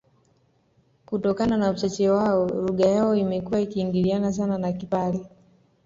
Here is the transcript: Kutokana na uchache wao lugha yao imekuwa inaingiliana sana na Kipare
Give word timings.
Kutokana 1.05 1.57
na 1.57 1.69
uchache 1.69 2.09
wao 2.09 2.47
lugha 2.47 2.85
yao 2.85 3.15
imekuwa 3.15 3.61
inaingiliana 3.61 4.33
sana 4.33 4.57
na 4.57 4.73
Kipare 4.73 5.25